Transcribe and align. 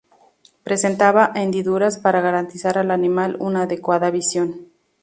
Presentaba 0.63 1.31
hendiduras 1.35 1.99
para 1.99 2.21
garantizar 2.21 2.79
al 2.79 2.89
animal 2.89 3.35
una 3.39 3.61
adecuada 3.61 4.09
visión. 4.09 4.65